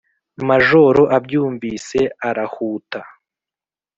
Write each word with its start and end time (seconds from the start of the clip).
Majoro 0.49 1.03
abyumvise 1.17 1.99
arahuta. 2.29 2.99